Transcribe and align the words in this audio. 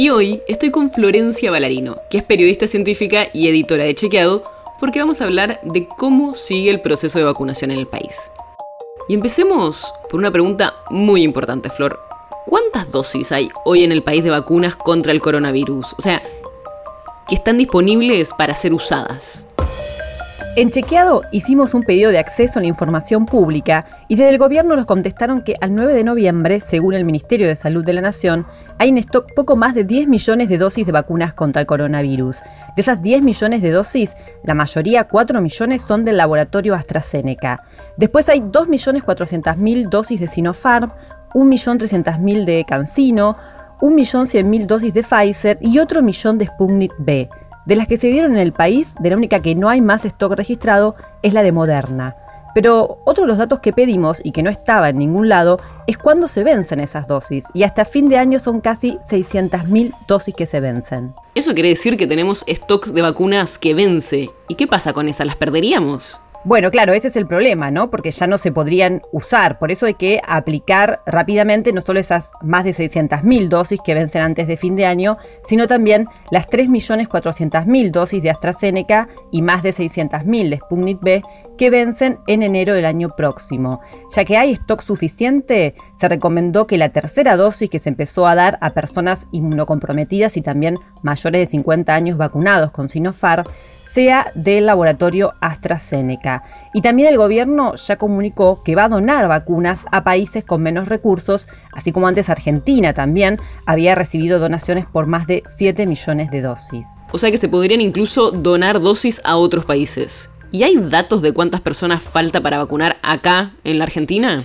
Y 0.00 0.08
hoy 0.08 0.40
estoy 0.48 0.70
con 0.70 0.90
Florencia 0.90 1.50
Ballarino, 1.50 1.98
que 2.08 2.16
es 2.16 2.24
periodista 2.24 2.66
científica 2.66 3.26
y 3.34 3.48
editora 3.48 3.84
de 3.84 3.94
Chequeado, 3.94 4.44
porque 4.80 4.98
vamos 4.98 5.20
a 5.20 5.24
hablar 5.24 5.60
de 5.62 5.86
cómo 5.86 6.34
sigue 6.34 6.70
el 6.70 6.80
proceso 6.80 7.18
de 7.18 7.26
vacunación 7.26 7.70
en 7.70 7.80
el 7.80 7.86
país. 7.86 8.30
Y 9.10 9.14
empecemos 9.14 9.92
por 10.08 10.18
una 10.18 10.30
pregunta 10.30 10.72
muy 10.88 11.22
importante, 11.22 11.68
Flor. 11.68 12.00
¿Cuántas 12.46 12.90
dosis 12.90 13.30
hay 13.30 13.50
hoy 13.66 13.84
en 13.84 13.92
el 13.92 14.02
país 14.02 14.24
de 14.24 14.30
vacunas 14.30 14.74
contra 14.74 15.12
el 15.12 15.20
coronavirus? 15.20 15.94
O 15.98 16.00
sea, 16.00 16.22
que 17.28 17.34
están 17.34 17.58
disponibles 17.58 18.30
para 18.38 18.54
ser 18.54 18.72
usadas. 18.72 19.44
En 20.56 20.72
Chequeado 20.72 21.22
hicimos 21.30 21.74
un 21.74 21.84
pedido 21.84 22.10
de 22.10 22.18
acceso 22.18 22.58
a 22.58 22.62
la 22.62 22.66
información 22.66 23.24
pública 23.24 23.86
y 24.08 24.16
desde 24.16 24.30
el 24.30 24.38
gobierno 24.38 24.74
nos 24.74 24.84
contestaron 24.84 25.42
que 25.42 25.54
al 25.60 25.76
9 25.76 25.94
de 25.94 26.02
noviembre, 26.02 26.58
según 26.58 26.94
el 26.94 27.04
Ministerio 27.04 27.46
de 27.46 27.54
Salud 27.54 27.84
de 27.84 27.92
la 27.92 28.00
Nación, 28.00 28.44
hay 28.76 28.88
en 28.88 28.98
stock 28.98 29.32
poco 29.36 29.54
más 29.54 29.76
de 29.76 29.84
10 29.84 30.08
millones 30.08 30.48
de 30.48 30.58
dosis 30.58 30.84
de 30.84 30.90
vacunas 30.90 31.34
contra 31.34 31.60
el 31.60 31.68
coronavirus. 31.68 32.40
De 32.74 32.82
esas 32.82 33.00
10 33.00 33.22
millones 33.22 33.62
de 33.62 33.70
dosis, 33.70 34.16
la 34.42 34.54
mayoría, 34.54 35.04
4 35.04 35.40
millones, 35.40 35.82
son 35.82 36.04
del 36.04 36.16
laboratorio 36.16 36.74
AstraZeneca. 36.74 37.62
Después 37.96 38.28
hay 38.28 38.40
2.400.000 38.40 39.88
dosis 39.88 40.18
de 40.18 40.26
Sinopharm, 40.26 40.90
1.300.000 41.32 42.44
de 42.44 42.64
CanSino, 42.66 43.36
1.100.000 43.80 44.66
dosis 44.66 44.94
de 44.94 45.04
Pfizer 45.04 45.58
y 45.60 45.78
otro 45.78 46.02
millón 46.02 46.38
de 46.38 46.46
Sputnik 46.46 46.92
B. 46.98 47.28
De 47.66 47.76
las 47.76 47.86
que 47.86 47.96
se 47.96 48.08
dieron 48.08 48.32
en 48.32 48.38
el 48.38 48.52
país, 48.52 48.88
de 49.00 49.10
la 49.10 49.16
única 49.16 49.40
que 49.40 49.54
no 49.54 49.68
hay 49.68 49.80
más 49.80 50.04
stock 50.04 50.32
registrado 50.32 50.96
es 51.22 51.34
la 51.34 51.42
de 51.42 51.52
Moderna. 51.52 52.16
Pero 52.54 52.98
otro 53.04 53.24
de 53.24 53.28
los 53.28 53.38
datos 53.38 53.60
que 53.60 53.72
pedimos 53.72 54.20
y 54.24 54.32
que 54.32 54.42
no 54.42 54.50
estaba 54.50 54.88
en 54.88 54.98
ningún 54.98 55.28
lado 55.28 55.58
es 55.86 55.98
cuándo 55.98 56.26
se 56.26 56.42
vencen 56.42 56.80
esas 56.80 57.06
dosis. 57.06 57.44
Y 57.54 57.62
hasta 57.62 57.84
fin 57.84 58.08
de 58.08 58.18
año 58.18 58.40
son 58.40 58.60
casi 58.60 58.98
600.000 59.08 59.94
dosis 60.08 60.34
que 60.34 60.46
se 60.46 60.60
vencen. 60.60 61.14
Eso 61.34 61.54
quiere 61.54 61.68
decir 61.68 61.96
que 61.96 62.06
tenemos 62.06 62.44
stocks 62.48 62.92
de 62.92 63.02
vacunas 63.02 63.58
que 63.58 63.74
vence. 63.74 64.30
¿Y 64.48 64.56
qué 64.56 64.66
pasa 64.66 64.92
con 64.92 65.08
esas? 65.08 65.26
¿Las 65.26 65.36
perderíamos? 65.36 66.20
Bueno, 66.42 66.70
claro, 66.70 66.94
ese 66.94 67.08
es 67.08 67.16
el 67.16 67.26
problema, 67.26 67.70
¿no? 67.70 67.90
Porque 67.90 68.10
ya 68.10 68.26
no 68.26 68.38
se 68.38 68.50
podrían 68.50 69.02
usar. 69.12 69.58
Por 69.58 69.70
eso 69.70 69.84
hay 69.84 69.92
que 69.92 70.22
aplicar 70.26 71.02
rápidamente 71.04 71.70
no 71.70 71.82
solo 71.82 72.00
esas 72.00 72.30
más 72.40 72.64
de 72.64 72.74
600.000 72.74 73.48
dosis 73.48 73.78
que 73.84 73.92
vencen 73.92 74.22
antes 74.22 74.48
de 74.48 74.56
fin 74.56 74.74
de 74.74 74.86
año, 74.86 75.18
sino 75.46 75.68
también 75.68 76.08
las 76.30 76.48
3.400.000 76.48 77.90
dosis 77.90 78.22
de 78.22 78.30
AstraZeneca 78.30 79.08
y 79.30 79.42
más 79.42 79.62
de 79.62 79.74
600.000 79.74 80.48
de 80.48 80.56
Sputnik 80.56 81.00
B 81.02 81.22
que 81.58 81.68
vencen 81.68 82.20
en 82.26 82.42
enero 82.42 82.72
del 82.72 82.86
año 82.86 83.10
próximo. 83.10 83.82
Ya 84.16 84.24
que 84.24 84.38
hay 84.38 84.52
stock 84.52 84.80
suficiente, 84.80 85.74
se 85.96 86.08
recomendó 86.08 86.66
que 86.66 86.78
la 86.78 86.88
tercera 86.88 87.36
dosis 87.36 87.68
que 87.68 87.80
se 87.80 87.90
empezó 87.90 88.26
a 88.26 88.34
dar 88.34 88.56
a 88.62 88.70
personas 88.70 89.26
inmunocomprometidas 89.30 90.38
y 90.38 90.40
también 90.40 90.76
mayores 91.02 91.42
de 91.42 91.50
50 91.50 91.94
años 91.94 92.16
vacunados 92.16 92.70
con 92.70 92.88
Sinopharm 92.88 93.44
sea 93.92 94.32
del 94.34 94.66
laboratorio 94.66 95.34
AstraZeneca. 95.40 96.44
Y 96.72 96.82
también 96.82 97.08
el 97.08 97.16
gobierno 97.16 97.74
ya 97.74 97.96
comunicó 97.96 98.62
que 98.62 98.74
va 98.74 98.84
a 98.84 98.88
donar 98.88 99.28
vacunas 99.28 99.80
a 99.90 100.04
países 100.04 100.44
con 100.44 100.62
menos 100.62 100.88
recursos, 100.88 101.48
así 101.72 101.92
como 101.92 102.06
antes 102.06 102.28
Argentina 102.28 102.92
también 102.94 103.38
había 103.66 103.94
recibido 103.94 104.38
donaciones 104.38 104.86
por 104.86 105.06
más 105.06 105.26
de 105.26 105.42
7 105.56 105.86
millones 105.86 106.30
de 106.30 106.42
dosis. 106.42 106.86
O 107.12 107.18
sea 107.18 107.30
que 107.30 107.38
se 107.38 107.48
podrían 107.48 107.80
incluso 107.80 108.30
donar 108.30 108.80
dosis 108.80 109.20
a 109.24 109.36
otros 109.36 109.64
países. 109.64 110.30
¿Y 110.52 110.64
hay 110.64 110.76
datos 110.76 111.22
de 111.22 111.32
cuántas 111.32 111.60
personas 111.60 112.02
falta 112.02 112.40
para 112.40 112.58
vacunar 112.58 112.96
acá 113.02 113.52
en 113.62 113.78
la 113.78 113.84
Argentina? 113.84 114.40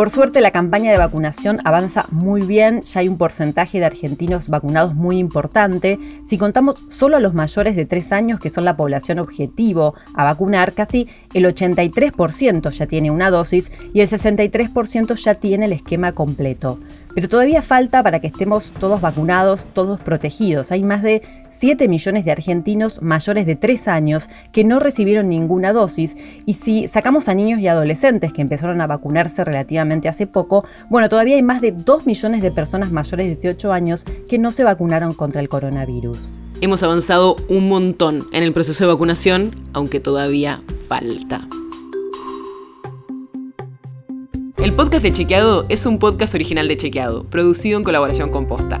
Por 0.00 0.08
suerte 0.08 0.40
la 0.40 0.50
campaña 0.50 0.90
de 0.90 0.96
vacunación 0.96 1.58
avanza 1.62 2.06
muy 2.10 2.40
bien, 2.40 2.80
ya 2.80 3.00
hay 3.00 3.08
un 3.08 3.18
porcentaje 3.18 3.80
de 3.80 3.84
argentinos 3.84 4.48
vacunados 4.48 4.94
muy 4.94 5.18
importante. 5.18 5.98
Si 6.26 6.38
contamos 6.38 6.76
solo 6.88 7.18
a 7.18 7.20
los 7.20 7.34
mayores 7.34 7.76
de 7.76 7.84
3 7.84 8.10
años, 8.12 8.40
que 8.40 8.48
son 8.48 8.64
la 8.64 8.78
población 8.78 9.18
objetivo 9.18 9.92
a 10.14 10.24
vacunar, 10.24 10.72
casi 10.72 11.06
el 11.34 11.44
83% 11.44 12.70
ya 12.70 12.86
tiene 12.86 13.10
una 13.10 13.28
dosis 13.28 13.70
y 13.92 14.00
el 14.00 14.08
63% 14.08 15.16
ya 15.16 15.34
tiene 15.34 15.66
el 15.66 15.74
esquema 15.74 16.12
completo. 16.12 16.80
Pero 17.14 17.28
todavía 17.28 17.60
falta 17.60 18.02
para 18.02 18.20
que 18.20 18.28
estemos 18.28 18.72
todos 18.72 19.02
vacunados, 19.02 19.66
todos 19.74 20.00
protegidos. 20.00 20.70
Hay 20.70 20.82
más 20.82 21.02
de 21.02 21.20
7 21.60 21.88
millones 21.88 22.24
de 22.24 22.32
argentinos 22.32 23.02
mayores 23.02 23.44
de 23.44 23.54
3 23.54 23.86
años 23.88 24.30
que 24.50 24.64
no 24.64 24.80
recibieron 24.80 25.28
ninguna 25.28 25.74
dosis 25.74 26.16
y 26.46 26.54
si 26.54 26.88
sacamos 26.88 27.28
a 27.28 27.34
niños 27.34 27.60
y 27.60 27.68
adolescentes 27.68 28.32
que 28.32 28.40
empezaron 28.40 28.80
a 28.80 28.86
vacunarse 28.86 29.44
relativamente 29.44 30.08
hace 30.08 30.26
poco, 30.26 30.64
bueno, 30.88 31.10
todavía 31.10 31.36
hay 31.36 31.42
más 31.42 31.60
de 31.60 31.72
2 31.72 32.06
millones 32.06 32.40
de 32.40 32.50
personas 32.50 32.92
mayores 32.92 33.26
de 33.26 33.34
18 33.34 33.72
años 33.74 34.04
que 34.26 34.38
no 34.38 34.52
se 34.52 34.64
vacunaron 34.64 35.12
contra 35.12 35.42
el 35.42 35.50
coronavirus. 35.50 36.18
Hemos 36.62 36.82
avanzado 36.82 37.36
un 37.50 37.68
montón 37.68 38.24
en 38.32 38.42
el 38.42 38.54
proceso 38.54 38.84
de 38.84 38.92
vacunación, 38.92 39.50
aunque 39.74 40.00
todavía 40.00 40.62
falta. 40.88 41.46
El 44.56 44.72
podcast 44.72 45.02
de 45.02 45.12
Chequeado 45.12 45.66
es 45.68 45.84
un 45.84 45.98
podcast 45.98 46.34
original 46.34 46.68
de 46.68 46.78
Chequeado, 46.78 47.24
producido 47.24 47.76
en 47.76 47.84
colaboración 47.84 48.30
con 48.30 48.46
Posta. 48.46 48.80